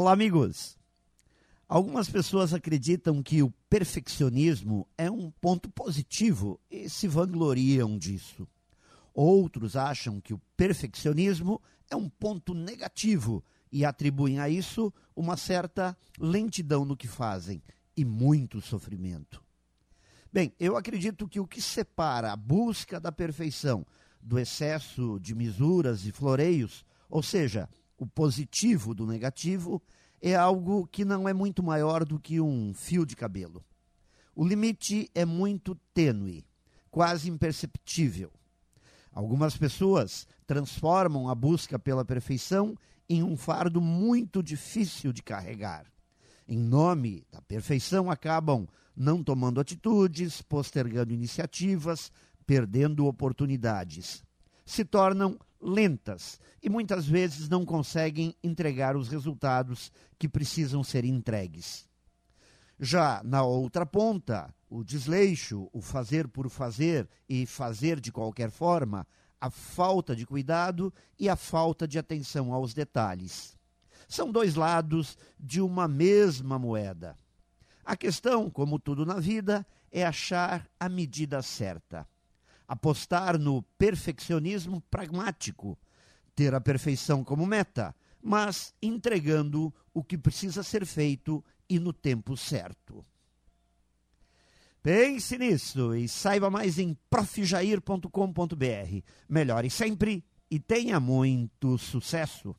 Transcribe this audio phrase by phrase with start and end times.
[0.00, 0.78] Olá, amigos.
[1.68, 8.48] Algumas pessoas acreditam que o perfeccionismo é um ponto positivo e se vangloriam disso.
[9.12, 11.60] Outros acham que o perfeccionismo
[11.90, 17.62] é um ponto negativo e atribuem a isso uma certa lentidão no que fazem
[17.94, 19.44] e muito sofrimento.
[20.32, 23.86] Bem, eu acredito que o que separa a busca da perfeição
[24.18, 27.68] do excesso de misuras e floreios, ou seja,
[28.00, 29.80] o positivo do negativo,
[30.22, 33.62] é algo que não é muito maior do que um fio de cabelo.
[34.34, 36.46] O limite é muito tênue,
[36.90, 38.32] quase imperceptível.
[39.12, 42.74] Algumas pessoas transformam a busca pela perfeição
[43.06, 45.84] em um fardo muito difícil de carregar.
[46.48, 52.10] Em nome da perfeição, acabam não tomando atitudes, postergando iniciativas,
[52.46, 54.24] perdendo oportunidades.
[54.64, 61.88] Se tornam lentas e muitas vezes não conseguem entregar os resultados que precisam ser entregues.
[62.78, 69.06] Já na outra ponta, o desleixo, o fazer por fazer e fazer de qualquer forma,
[69.40, 73.56] a falta de cuidado e a falta de atenção aos detalhes.
[74.08, 77.16] São dois lados de uma mesma moeda.
[77.84, 82.06] A questão, como tudo na vida, é achar a medida certa
[82.70, 85.76] apostar no perfeccionismo pragmático,
[86.36, 92.36] ter a perfeição como meta, mas entregando o que precisa ser feito e no tempo
[92.36, 93.04] certo.
[94.80, 98.06] Pense nisso e saiba mais em profjair.com.br.
[99.28, 102.54] Melhore sempre e tenha muito sucesso!